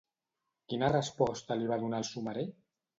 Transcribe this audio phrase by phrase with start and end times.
[0.73, 2.51] Quina resposta li va donar el somerer?